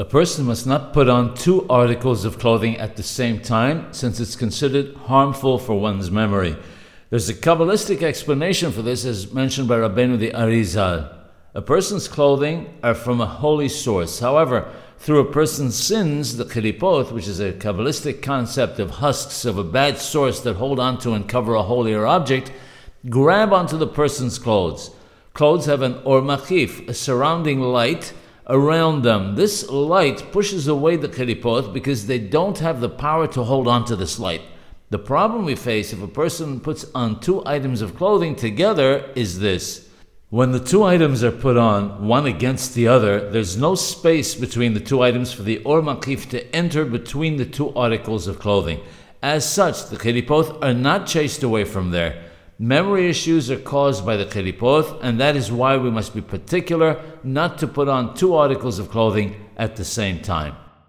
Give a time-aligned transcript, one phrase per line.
[0.00, 4.20] A person must not put on two articles of clothing at the same time, since
[4.20, 6.56] it's considered harmful for one's memory.
[7.10, 11.12] There's a Kabbalistic explanation for this, as mentioned by Rabbeinu the Arizal.
[11.52, 14.20] A person's clothing are from a holy source.
[14.20, 19.58] However, through a person's sins, the kelipoth, which is a Kabbalistic concept of husks of
[19.58, 22.52] a bad source that hold onto and cover a holier object,
[23.08, 24.92] grab onto the person's clothes.
[25.34, 28.12] Clothes have an or makif, a surrounding light,
[28.48, 29.34] around them.
[29.34, 33.84] This light pushes away the kelipoth because they don't have the power to hold on
[33.86, 34.42] to this light.
[34.90, 39.38] The problem we face if a person puts on two items of clothing together is
[39.38, 39.88] this.
[40.30, 44.74] When the two items are put on, one against the other, there's no space between
[44.74, 48.80] the two items for the or makif to enter between the two articles of clothing.
[49.22, 52.27] As such, the kelipoth are not chased away from there.
[52.60, 57.00] Memory issues are caused by the kelipoth, and that is why we must be particular
[57.22, 60.56] not to put on two articles of clothing at the same time.